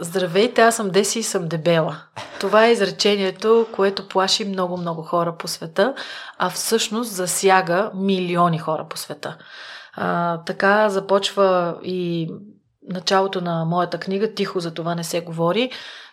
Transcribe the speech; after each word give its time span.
Здравейте, 0.00 0.60
аз 0.60 0.76
съм 0.76 0.90
Деси 0.90 1.18
и 1.18 1.22
съм 1.22 1.48
дебела. 1.48 1.96
Това 2.40 2.66
е 2.66 2.72
изречението, 2.72 3.66
което 3.72 4.08
плаши 4.08 4.44
много-много 4.44 5.02
хора 5.02 5.36
по 5.38 5.48
света, 5.48 5.94
а 6.38 6.50
всъщност 6.50 7.12
засяга 7.12 7.90
милиони 7.94 8.58
хора 8.58 8.86
по 8.90 8.96
света. 8.96 9.36
А, 9.92 10.38
така 10.44 10.88
започва 10.88 11.78
и 11.82 12.30
началото 12.88 13.40
на 13.40 13.64
моята 13.64 13.98
книга 13.98 14.34
Тихо 14.34 14.60
за 14.60 14.74
това 14.74 14.94
не 14.94 15.04
се 15.04 15.20
говори, 15.20 15.70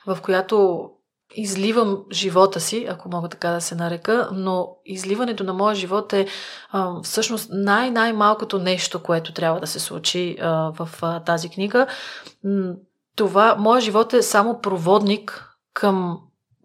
в 0.08 0.18
която 0.22 0.90
изливам 1.36 2.04
живота 2.12 2.60
си, 2.60 2.86
ако 2.90 3.10
мога 3.10 3.30
така 3.30 3.50
да 3.50 3.62
се 3.62 3.76
нарека, 3.76 4.30
но 4.34 4.68
изливането 4.86 5.44
на 5.44 5.54
моя 5.54 5.76
живот 5.76 6.14
е 6.14 6.28
а, 6.72 7.02
всъщност 7.04 7.50
най-най-малкото 7.52 8.60
нещо, 8.60 9.04
което 9.04 9.34
трябва 9.34 9.60
да 9.60 9.68
се 9.68 9.80
случи 9.80 10.38
а, 10.42 10.72
в 10.80 10.90
а, 11.02 11.20
тази 11.20 11.50
книга. 11.50 11.88
Това, 13.16 13.56
моя 13.60 13.82
живот 13.82 14.14
е 14.14 14.22
само 14.22 14.62
проводник 14.62 15.50
към 15.74 16.20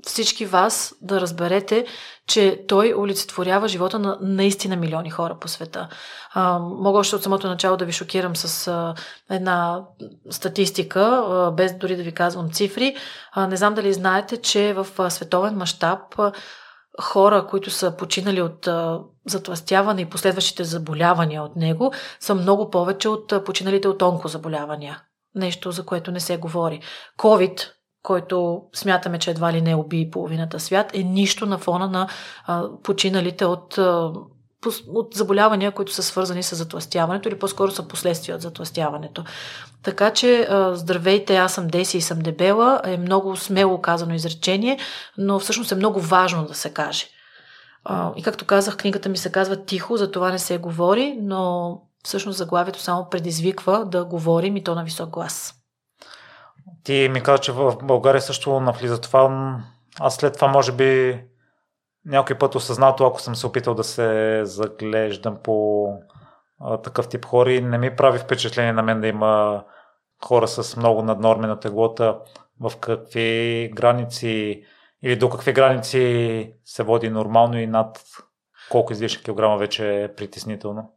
всички 0.07 0.47
вас 0.47 0.95
да 1.03 1.21
разберете, 1.21 1.87
че 2.27 2.65
той 2.69 2.95
олицетворява 2.99 3.69
живота 3.69 3.99
на 3.99 4.19
наистина 4.21 4.77
милиони 4.77 5.11
хора 5.11 5.37
по 5.41 5.49
света. 5.49 5.89
А, 6.35 6.59
мога 6.59 6.99
още 6.99 7.17
от 7.17 7.23
самото 7.23 7.49
начало 7.49 7.77
да 7.77 7.85
ви 7.85 7.93
шокирам 7.93 8.37
с 8.37 8.69
а, 8.69 8.95
една 9.31 9.85
статистика, 10.31 11.01
а, 11.01 11.51
без 11.51 11.79
дори 11.79 11.97
да 11.97 12.03
ви 12.03 12.13
казвам 12.13 12.51
цифри. 12.51 12.97
А, 13.33 13.47
не 13.47 13.57
знам 13.57 13.75
дали 13.75 13.93
знаете, 13.93 14.37
че 14.37 14.73
в 14.73 14.87
а, 14.99 15.11
световен 15.11 15.55
мащаб 15.55 16.01
хора, 17.01 17.47
които 17.47 17.71
са 17.71 17.97
починали 17.97 18.43
от 18.43 18.67
а, 18.67 19.01
затластяване 19.27 20.01
и 20.01 20.11
последващите 20.11 20.65
заболявания 20.65 21.43
от 21.43 21.57
него, 21.57 21.93
са 22.21 22.35
много 22.35 22.71
повече 22.71 23.09
от 23.09 23.33
а, 23.33 23.45
починалите 23.45 23.89
от 23.89 24.03
онкозаболявания. 24.03 25.03
Нещо, 25.35 25.71
за 25.71 25.87
което 25.87 26.11
не 26.11 26.21
се 26.21 26.37
говори. 26.37 26.81
COVID, 27.19 27.71
който 28.03 28.63
смятаме, 28.75 29.19
че 29.19 29.31
едва 29.31 29.53
ли 29.53 29.61
не 29.61 29.75
уби 29.75 30.11
половината 30.11 30.61
свят, 30.61 30.91
е 30.95 31.03
нищо 31.03 31.47
на 31.47 31.59
фона 31.59 31.89
на 31.89 32.09
а, 32.47 32.69
починалите 32.83 33.45
от, 33.45 33.79
а, 33.79 34.13
от 34.89 35.15
заболявания, 35.15 35.73
които 35.73 35.93
са 35.93 36.03
свързани 36.03 36.43
с 36.43 36.57
затластяването 36.57 37.29
или 37.29 37.39
по-скоро 37.39 37.71
са 37.71 37.89
последствия 37.89 38.35
от 38.35 38.43
затластяването. 38.43 39.25
Така 39.83 40.13
че 40.13 40.47
а, 40.51 40.75
здравейте, 40.75 41.37
аз 41.37 41.55
съм 41.55 41.69
Деси 41.69 41.99
и 41.99 42.01
съм 42.01 42.19
дебела 42.19 42.81
е 42.85 42.97
много 42.97 43.37
смело 43.37 43.81
казано 43.81 44.15
изречение, 44.15 44.79
но 45.19 45.39
всъщност 45.39 45.73
е 45.73 45.75
много 45.75 46.01
важно 46.01 46.47
да 46.47 46.55
се 46.55 46.73
каже. 46.73 47.07
А, 47.85 48.13
и 48.17 48.23
както 48.23 48.45
казах, 48.45 48.77
книгата 48.77 49.09
ми 49.09 49.17
се 49.17 49.33
казва 49.33 49.65
Тихо, 49.65 49.97
за 49.97 50.11
това 50.11 50.31
не 50.31 50.39
се 50.39 50.59
говори, 50.59 51.19
но 51.23 51.81
всъщност 52.05 52.39
заглавието 52.39 52.81
само 52.81 53.09
предизвиква 53.11 53.85
да 53.85 54.05
говорим 54.05 54.57
и 54.57 54.65
то 54.65 54.75
на 54.75 54.85
висок 54.85 55.11
глас. 55.11 55.55
Ти 56.85 57.09
ми 57.13 57.23
каза, 57.23 57.39
че 57.39 57.53
в 57.53 57.77
България 57.83 58.21
също 58.21 58.61
навлиза 58.61 59.01
това. 59.01 59.57
Аз 60.01 60.15
след 60.15 60.35
това, 60.35 60.49
може 60.49 60.73
би, 60.73 61.21
някой 62.07 62.39
път 62.39 62.55
осъзнато, 62.55 63.07
ако 63.07 63.21
съм 63.21 63.35
се 63.35 63.47
опитал 63.47 63.75
да 63.75 63.85
се 63.85 64.41
заглеждам 64.45 65.39
по 65.43 65.87
а, 66.61 66.77
такъв 66.77 67.09
тип 67.09 67.25
хора 67.25 67.53
и 67.53 67.61
не 67.61 67.79
ми 67.79 67.97
прави 67.97 68.19
впечатление 68.19 68.73
на 68.73 68.83
мен 68.83 69.01
да 69.01 69.07
има 69.07 69.65
хора 70.25 70.49
с 70.49 70.77
много 70.77 71.03
наднормена 71.03 71.61
теглота, 71.61 72.19
в 72.61 72.73
какви 72.81 73.71
граници 73.75 74.65
или 75.03 75.17
до 75.17 75.31
какви 75.31 75.53
граници 75.53 76.53
се 76.65 76.83
води 76.83 77.11
нормално 77.11 77.59
и 77.59 77.67
над 77.67 78.05
колко 78.71 78.93
излишък 78.93 79.25
килограма 79.25 79.57
вече 79.57 80.03
е 80.03 80.15
притеснително? 80.15 80.93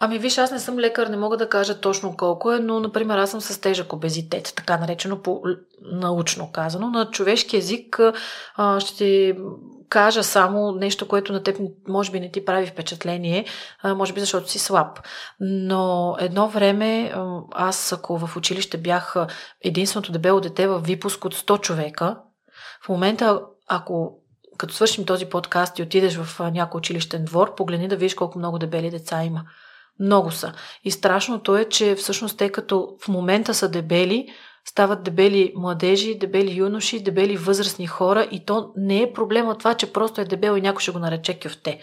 Ами 0.00 0.18
виж, 0.18 0.38
аз 0.38 0.50
не 0.50 0.58
съм 0.58 0.78
лекар, 0.78 1.06
не 1.06 1.16
мога 1.16 1.36
да 1.36 1.48
кажа 1.48 1.80
точно 1.80 2.16
колко 2.16 2.52
е, 2.52 2.58
но, 2.58 2.80
например, 2.80 3.18
аз 3.18 3.30
съм 3.30 3.40
с 3.40 3.60
тежък 3.60 3.92
обезитет, 3.92 4.52
така 4.56 4.76
наречено 4.78 5.22
по 5.22 5.42
научно 5.82 6.52
казано. 6.52 6.90
На 6.90 7.10
човешки 7.10 7.56
език 7.56 8.00
а, 8.56 8.80
ще 8.80 8.96
ти 8.96 9.34
кажа 9.88 10.24
само 10.24 10.72
нещо, 10.72 11.08
което 11.08 11.32
на 11.32 11.42
теб 11.42 11.58
може 11.88 12.10
би 12.10 12.20
не 12.20 12.30
ти 12.30 12.44
прави 12.44 12.66
впечатление, 12.66 13.46
а, 13.82 13.94
може 13.94 14.12
би 14.12 14.20
защото 14.20 14.50
си 14.50 14.58
слаб. 14.58 15.00
Но 15.40 16.16
едно 16.20 16.48
време 16.48 17.14
аз, 17.54 17.92
ако 17.92 18.18
в 18.18 18.36
училище 18.36 18.78
бях 18.78 19.16
единственото 19.64 20.12
дебело 20.12 20.40
дете 20.40 20.66
в 20.66 20.78
випуск 20.78 21.24
от 21.24 21.34
100 21.34 21.60
човека, 21.60 22.18
в 22.84 22.88
момента, 22.88 23.40
ако 23.68 24.18
като 24.58 24.74
свършим 24.74 25.04
този 25.04 25.26
подкаст 25.26 25.78
и 25.78 25.82
отидеш 25.82 26.16
в 26.16 26.50
някой 26.50 26.78
училищен 26.78 27.24
двор, 27.24 27.54
погледни 27.54 27.88
да 27.88 27.96
видиш 27.96 28.14
колко 28.14 28.38
много 28.38 28.58
дебели 28.58 28.90
деца 28.90 29.24
има. 29.24 29.42
Много 30.00 30.30
са. 30.30 30.52
И 30.84 30.90
страшното 30.90 31.56
е, 31.56 31.64
че 31.64 31.94
всъщност 31.94 32.38
те 32.38 32.52
като 32.52 32.96
в 33.00 33.08
момента 33.08 33.54
са 33.54 33.68
дебели, 33.68 34.28
стават 34.64 35.02
дебели 35.02 35.52
младежи, 35.56 36.18
дебели 36.18 36.56
юноши, 36.56 37.02
дебели 37.02 37.36
възрастни 37.36 37.86
хора 37.86 38.28
и 38.30 38.44
то 38.44 38.72
не 38.76 39.02
е 39.02 39.12
проблема 39.12 39.58
това, 39.58 39.74
че 39.74 39.92
просто 39.92 40.20
е 40.20 40.24
дебел 40.24 40.56
и 40.56 40.60
някой 40.60 40.80
ще 40.80 40.90
го 40.90 40.98
нарече 40.98 41.40
кюфте. 41.40 41.80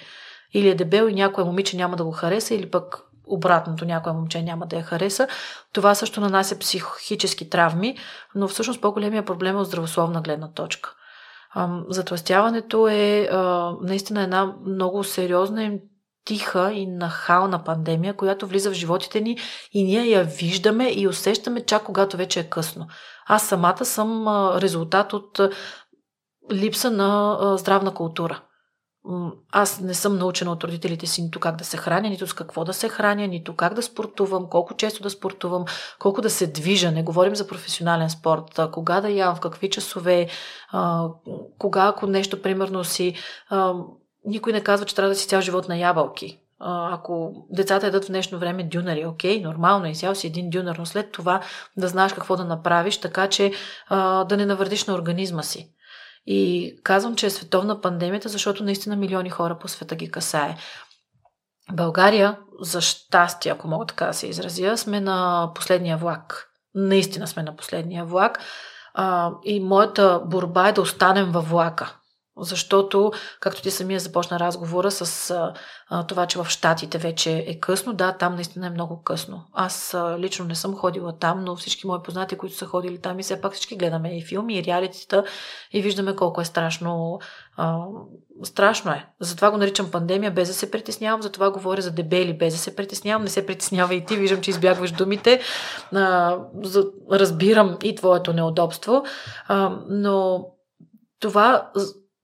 Или 0.53 0.69
е 0.69 0.75
дебел 0.75 1.07
и 1.09 1.13
някоя 1.13 1.46
момиче 1.46 1.78
няма 1.78 1.96
да 1.96 2.03
го 2.03 2.12
хареса, 2.12 2.56
или 2.56 2.72
пък 2.72 3.03
обратното, 3.28 3.85
някоя 3.85 4.13
момче 4.13 4.41
няма 4.41 4.68
да 4.68 4.75
я 4.75 4.84
хареса. 4.84 5.28
Това 5.72 5.95
също 5.95 6.22
нанася 6.22 6.59
психически 6.59 7.50
травми, 7.50 7.97
но 8.35 8.47
всъщност 8.47 8.81
по-големия 8.81 9.25
проблем 9.25 9.56
е 9.56 9.59
от 9.59 9.68
здравословна 9.68 10.22
гледна 10.22 10.51
точка. 10.51 10.94
Затластяването 11.90 12.88
е 12.88 13.30
наистина 13.81 14.22
една 14.22 14.53
много 14.66 15.03
сериозна 15.03 15.63
и 15.63 15.80
тиха 16.25 16.72
и 16.73 16.85
нахална 16.85 17.63
пандемия, 17.63 18.13
която 18.13 18.47
влиза 18.47 18.69
в 18.69 18.73
животите 18.73 19.22
ни 19.22 19.38
и 19.72 19.84
ние 19.84 20.06
я 20.06 20.23
виждаме 20.23 20.91
и 20.95 21.07
усещаме 21.07 21.66
чак 21.66 21.84
когато 21.84 22.17
вече 22.17 22.39
е 22.39 22.50
късно. 22.50 22.88
Аз 23.25 23.47
самата 23.47 23.85
съм 23.85 24.28
резултат 24.57 25.13
от 25.13 25.39
липса 26.51 26.91
на 26.91 27.38
здравна 27.57 27.94
култура. 27.94 28.41
Аз 29.51 29.79
не 29.79 29.94
съм 29.94 30.17
научена 30.17 30.51
от 30.51 30.63
родителите 30.63 31.07
си 31.07 31.22
нито 31.22 31.39
как 31.39 31.56
да 31.56 31.63
се 31.63 31.78
храня, 31.78 32.09
нито 32.09 32.28
с 32.28 32.33
какво 32.33 32.63
да 32.63 32.73
се 32.73 32.89
храня, 32.89 33.28
нито 33.28 33.56
как 33.56 33.73
да 33.73 33.81
спортувам, 33.81 34.50
колко 34.50 34.75
често 34.75 35.03
да 35.03 35.09
спортувам, 35.09 35.66
колко 36.00 36.22
да 36.22 36.29
се 36.29 36.47
движа. 36.47 36.91
Не 36.91 37.03
говорим 37.03 37.35
за 37.35 37.47
професионален 37.47 38.09
спорт. 38.09 38.59
Кога 38.72 39.01
да 39.01 39.09
ям, 39.09 39.35
в 39.35 39.39
какви 39.39 39.69
часове, 39.69 40.28
кога 41.57 41.88
ако 41.88 42.07
нещо, 42.07 42.41
примерно 42.41 42.83
си 42.83 43.16
никой 44.25 44.53
не 44.53 44.63
казва, 44.63 44.85
че 44.85 44.95
трябва 44.95 45.09
да 45.09 45.16
си 45.16 45.28
цял 45.28 45.41
живот 45.41 45.67
на 45.67 45.78
ябълки. 45.78 46.39
Ако 46.66 47.45
децата 47.50 47.88
едат 47.88 48.06
в 48.06 48.07
днешно 48.07 48.39
време 48.39 48.63
дюнари, 48.63 49.06
окей, 49.06 49.41
нормално 49.41 49.85
е, 49.85 49.95
сял 49.95 50.16
си 50.16 50.28
един 50.28 50.50
дюнер, 50.50 50.75
но 50.79 50.85
след 50.85 51.11
това 51.11 51.41
да 51.78 51.88
знаеш 51.88 52.13
какво 52.13 52.35
да 52.35 52.45
направиш, 52.45 52.97
така 52.97 53.29
че 53.29 53.53
да 53.89 54.38
не 54.38 54.45
навредиш 54.45 54.85
на 54.85 54.94
организма 54.94 55.44
си. 55.44 55.69
И 56.25 56.73
казвам, 56.83 57.16
че 57.16 57.25
е 57.25 57.29
световна 57.29 57.81
пандемията, 57.81 58.29
защото 58.29 58.63
наистина 58.63 58.95
милиони 58.95 59.29
хора 59.29 59.59
по 59.59 59.67
света 59.67 59.95
ги 59.95 60.12
касае. 60.12 60.56
България, 61.72 62.38
за 62.62 62.81
щастие, 62.81 63.51
ако 63.51 63.67
мога 63.67 63.85
така 63.85 64.06
да 64.06 64.13
се 64.13 64.28
изразя, 64.28 64.78
сме 64.78 65.01
на 65.01 65.50
последния 65.56 65.97
влак. 65.97 66.50
Наистина 66.75 67.28
сме 67.28 67.44
на 67.44 67.56
последния 67.56 68.06
влак. 68.06 68.39
И 69.44 69.59
моята 69.59 70.22
борба 70.25 70.69
е 70.69 70.72
да 70.72 70.81
останем 70.81 71.31
във 71.31 71.50
влака. 71.50 71.97
Защото, 72.38 73.11
както 73.39 73.61
ти 73.61 73.71
самия 73.71 73.99
започна 73.99 74.39
разговора 74.39 74.91
с 74.91 75.31
а, 75.89 76.03
това, 76.07 76.25
че 76.25 76.39
в 76.39 76.45
Штатите 76.49 76.97
вече 76.97 77.45
е 77.47 77.59
късно, 77.59 77.94
да, 77.94 78.11
там 78.17 78.35
наистина 78.35 78.67
е 78.67 78.69
много 78.69 79.03
късно. 79.03 79.45
Аз 79.53 79.94
а, 79.94 80.19
лично 80.19 80.45
не 80.45 80.55
съм 80.55 80.75
ходила 80.75 81.17
там, 81.17 81.44
но 81.44 81.55
всички 81.55 81.88
мои 81.88 81.99
познати, 82.03 82.38
които 82.38 82.55
са 82.55 82.66
ходили 82.66 83.01
там 83.01 83.19
и 83.19 83.23
все 83.23 83.41
пак 83.41 83.53
всички 83.53 83.75
гледаме 83.75 84.17
и 84.17 84.21
филми, 84.21 84.57
и 84.57 84.63
реалитета 84.63 85.23
и 85.71 85.81
виждаме 85.81 86.16
колко 86.16 86.41
е 86.41 86.45
страшно. 86.45 87.19
А, 87.57 87.77
страшно 88.44 88.91
е. 88.91 89.09
Затова 89.19 89.51
го 89.51 89.57
наричам 89.57 89.91
пандемия, 89.91 90.31
без 90.31 90.47
да 90.47 90.53
се 90.53 90.71
притеснявам, 90.71 91.21
затова 91.21 91.51
говоря 91.51 91.81
за 91.81 91.91
дебели, 91.91 92.38
без 92.38 92.53
да 92.53 92.59
се 92.59 92.75
притеснявам. 92.75 93.23
Не 93.23 93.29
се 93.29 93.45
притеснява 93.45 93.95
и 93.95 94.05
ти, 94.05 94.15
виждам, 94.15 94.41
че 94.41 94.51
избягваш 94.51 94.91
думите. 94.91 95.41
А, 95.91 96.38
за, 96.63 96.85
разбирам 97.11 97.77
и 97.83 97.95
твоето 97.95 98.33
неудобство, 98.33 99.03
а, 99.47 99.77
но 99.89 100.45
това 101.19 101.71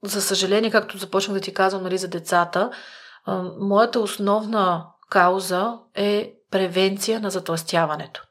за 0.03 0.21
съжаление, 0.21 0.71
както 0.71 0.97
започнах 0.97 1.33
да 1.33 1.41
ти 1.41 1.53
казвам 1.53 1.83
нали, 1.83 1.97
за 1.97 2.07
децата, 2.07 2.69
моята 3.59 3.99
основна 3.99 4.85
кауза 5.09 5.73
е 5.95 6.33
превенция 6.51 7.19
на 7.19 7.29
затластяването. 7.29 8.23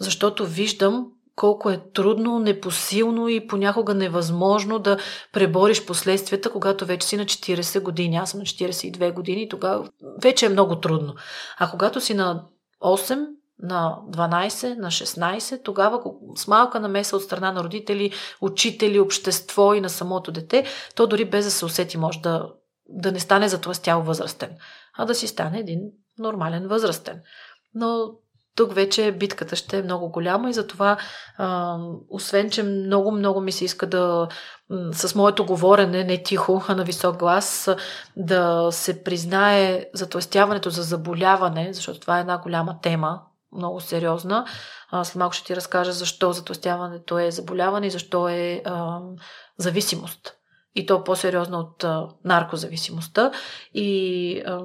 Защото 0.00 0.46
виждам 0.46 1.06
колко 1.36 1.70
е 1.70 1.80
трудно, 1.94 2.38
непосилно 2.38 3.28
и 3.28 3.46
понякога 3.46 3.94
невъзможно 3.94 4.78
да 4.78 4.98
пребориш 5.32 5.86
последствията, 5.86 6.52
когато 6.52 6.86
вече 6.86 7.06
си 7.06 7.16
на 7.16 7.24
40 7.24 7.80
години. 7.80 8.16
Аз 8.16 8.30
съм 8.30 8.40
на 8.40 8.46
42 8.46 9.12
години 9.12 9.42
и 9.42 9.48
тогава 9.48 9.88
вече 10.22 10.46
е 10.46 10.48
много 10.48 10.80
трудно. 10.80 11.14
А 11.58 11.70
когато 11.70 12.00
си 12.00 12.14
на 12.14 12.44
8, 12.82 13.26
на 13.62 13.98
12, 14.10 14.78
на 14.78 14.90
16, 14.90 15.64
тогава 15.64 16.00
с 16.36 16.46
малка 16.46 16.80
намеса 16.80 17.16
от 17.16 17.22
страна 17.22 17.52
на 17.52 17.64
родители, 17.64 18.12
учители, 18.40 19.00
общество 19.00 19.74
и 19.74 19.80
на 19.80 19.90
самото 19.90 20.32
дете, 20.32 20.64
то 20.94 21.06
дори 21.06 21.24
без 21.24 21.44
да 21.44 21.50
се 21.50 21.64
усети 21.64 21.98
може 21.98 22.20
да, 22.20 22.48
да 22.88 23.12
не 23.12 23.20
стане 23.20 23.48
затластял 23.48 24.02
възрастен, 24.02 24.50
а 24.98 25.04
да 25.04 25.14
си 25.14 25.26
стане 25.26 25.58
един 25.58 25.80
нормален 26.18 26.68
възрастен. 26.68 27.20
Но 27.74 28.10
тук 28.56 28.74
вече 28.74 29.12
битката 29.12 29.56
ще 29.56 29.78
е 29.78 29.82
много 29.82 30.08
голяма 30.08 30.50
и 30.50 30.52
затова, 30.52 30.96
освен, 32.08 32.50
че 32.50 32.62
много-много 32.62 33.40
ми 33.40 33.52
се 33.52 33.64
иска 33.64 33.86
да 33.86 34.28
с 34.92 35.14
моето 35.14 35.46
говорене, 35.46 36.04
не 36.04 36.22
тихо, 36.22 36.64
а 36.68 36.74
на 36.74 36.84
висок 36.84 37.16
глас, 37.16 37.70
да 38.16 38.68
се 38.70 39.04
признае 39.04 39.84
затластяването 39.94 40.70
за 40.70 40.82
заболяване, 40.82 41.72
защото 41.72 42.00
това 42.00 42.18
е 42.18 42.20
една 42.20 42.38
голяма 42.38 42.80
тема, 42.80 43.20
много 43.56 43.80
сериозна. 43.80 44.46
А, 44.90 45.04
след 45.04 45.16
малко 45.16 45.34
ще 45.34 45.46
ти 45.46 45.56
разкажа 45.56 45.92
защо 45.92 46.32
затластяването 46.32 47.18
е 47.18 47.30
заболяване 47.30 47.86
и 47.86 47.90
защо 47.90 48.28
е 48.28 48.62
а, 48.64 49.00
зависимост. 49.58 50.36
И 50.74 50.86
то 50.86 51.04
по-сериозно 51.04 51.58
от 51.58 51.84
а, 51.84 52.08
наркозависимостта. 52.24 53.30
И 53.74 54.42
а, 54.46 54.60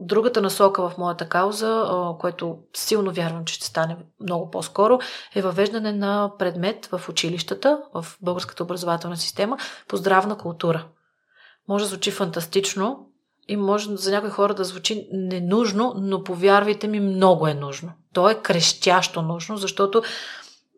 Другата 0.00 0.42
насока 0.42 0.88
в 0.88 0.98
моята 0.98 1.28
кауза, 1.28 1.86
което 2.20 2.58
силно 2.76 3.12
вярвам, 3.12 3.44
че 3.44 3.54
ще 3.54 3.66
стане 3.66 3.96
много 4.20 4.50
по-скоро, 4.50 4.98
е 5.34 5.42
въвеждане 5.42 5.92
на 5.92 6.32
предмет 6.38 6.86
в 6.86 7.08
училищата, 7.08 7.82
в 7.94 8.06
българската 8.22 8.62
образователна 8.62 9.16
система, 9.16 9.56
по 9.88 9.96
здравна 9.96 10.38
култура. 10.38 10.86
Може 11.68 11.84
да 11.84 11.88
звучи 11.88 12.10
фантастично 12.10 13.06
и 13.48 13.56
може 13.56 13.96
за 13.96 14.10
някои 14.10 14.30
хора 14.30 14.54
да 14.54 14.64
звучи 14.64 15.08
ненужно, 15.12 15.94
но 15.96 16.24
повярвайте 16.24 16.88
ми, 16.88 17.00
много 17.00 17.46
е 17.46 17.54
нужно. 17.54 17.92
То 18.12 18.30
е 18.30 18.34
крещящо 18.34 19.22
нужно, 19.22 19.56
защото 19.56 20.02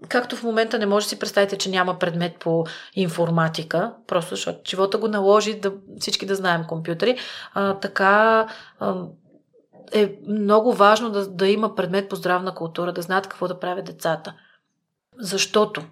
както 0.09 0.37
в 0.37 0.43
момента 0.43 0.79
не 0.79 0.87
може 0.87 1.07
да 1.07 1.09
си 1.09 1.19
представите, 1.19 1.59
че 1.59 1.71
няма 1.71 1.99
предмет 1.99 2.37
по 2.39 2.65
информатика, 2.95 3.95
просто 4.07 4.35
защото 4.35 4.59
живота 4.71 4.99
го 4.99 5.09
наложи 5.09 5.61
да 5.61 5.73
всички 6.01 6.27
да 6.27 6.35
знаем 6.35 6.65
компютри, 6.69 7.19
а, 7.55 7.75
така 7.75 8.49
а, 8.79 8.95
е 9.93 10.19
много 10.29 10.73
важно 10.73 11.11
да, 11.11 11.27
да 11.27 11.49
има 11.49 11.75
предмет 11.75 12.09
по 12.09 12.17
здравна 12.17 12.55
култура, 12.55 12.93
да 12.93 13.03
знаят 13.03 13.27
какво 13.27 13.49
да 13.49 13.61
правят 13.61 13.85
децата. 13.85 14.35
Защото 15.19 15.83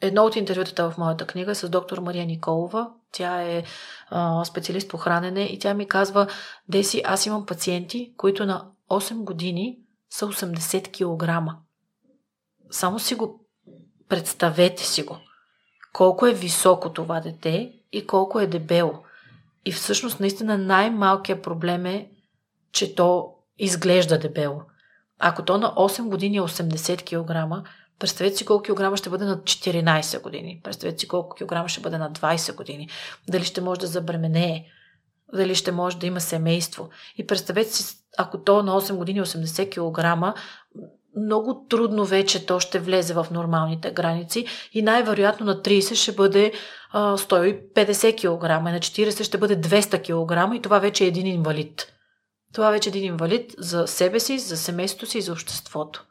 едно 0.00 0.24
от 0.24 0.36
интервютата 0.36 0.90
в 0.90 0.98
моята 0.98 1.26
книга 1.26 1.50
е 1.50 1.54
с 1.54 1.68
доктор 1.68 1.98
Мария 1.98 2.26
Николова. 2.26 2.90
Тя 3.12 3.42
е 3.42 3.64
а, 4.10 4.44
специалист 4.44 4.88
по 4.88 4.96
хранене 4.96 5.42
и 5.42 5.58
тя 5.58 5.74
ми 5.74 5.88
казва, 5.88 6.26
Деси, 6.68 7.02
аз 7.04 7.26
имам 7.26 7.46
пациенти, 7.46 8.14
които 8.16 8.46
на 8.46 8.70
8 8.90 9.24
години 9.24 9.78
са 10.10 10.26
80 10.26 10.90
килограма. 10.90 11.56
Само 12.70 12.98
си 12.98 13.14
го 13.14 13.46
представете 14.08 14.84
си 14.84 15.02
го. 15.02 15.18
Колко 15.92 16.26
е 16.26 16.34
високо 16.34 16.92
това 16.92 17.20
дете 17.20 17.72
и 17.92 18.06
колко 18.06 18.40
е 18.40 18.46
дебело. 18.46 18.92
И 19.64 19.72
всъщност 19.72 20.20
наистина 20.20 20.58
най-малкият 20.58 21.42
проблем 21.42 21.86
е, 21.86 22.10
че 22.72 22.94
то 22.94 23.34
изглежда 23.58 24.18
дебело. 24.18 24.62
Ако 25.18 25.44
то 25.44 25.58
на 25.58 25.74
8 25.74 26.08
години 26.08 26.36
е 26.36 26.40
80 26.40 27.02
кг, 27.02 27.66
представете 27.98 28.36
си 28.36 28.44
колко 28.44 28.62
килограма 28.62 28.96
ще 28.96 29.10
бъде 29.10 29.24
на 29.24 29.38
14 29.38 30.22
години. 30.22 30.60
Представете 30.64 30.98
си 30.98 31.08
колко 31.08 31.34
килограма 31.34 31.68
ще 31.68 31.80
бъде 31.80 31.98
на 31.98 32.12
20 32.12 32.54
години. 32.54 32.88
Дали 33.28 33.44
ще 33.44 33.60
може 33.60 33.80
да 33.80 33.86
забременее. 33.86 34.64
Дали 35.34 35.54
ще 35.54 35.72
може 35.72 35.98
да 35.98 36.06
има 36.06 36.20
семейство. 36.20 36.88
И 37.16 37.26
представете 37.26 37.72
си, 37.72 37.96
ако 38.18 38.38
то 38.42 38.62
на 38.62 38.80
8 38.80 38.94
години 38.94 39.20
80 39.20 39.70
кг, 39.70 40.36
много 41.16 41.66
трудно 41.68 42.04
вече 42.04 42.46
то 42.46 42.60
ще 42.60 42.78
влезе 42.78 43.14
в 43.14 43.26
нормалните 43.30 43.90
граници 43.90 44.46
и 44.72 44.82
най-вероятно 44.82 45.46
на 45.46 45.62
30 45.62 45.94
ще 45.94 46.12
бъде 46.12 46.52
а, 46.92 47.16
150 47.16 48.16
кг, 48.16 48.42
на 48.64 48.78
40 48.78 49.22
ще 49.22 49.38
бъде 49.38 49.60
200 49.60 50.02
кг 50.02 50.56
и 50.56 50.62
това 50.62 50.78
вече 50.78 51.04
е 51.04 51.08
един 51.08 51.26
инвалид. 51.26 51.92
Това 52.52 52.70
вече 52.70 52.88
е 52.88 52.90
един 52.90 53.04
инвалид 53.04 53.54
за 53.58 53.86
себе 53.86 54.20
си, 54.20 54.38
за 54.38 54.56
семейството 54.56 55.06
си 55.06 55.18
и 55.18 55.22
за 55.22 55.32
обществото. 55.32 56.06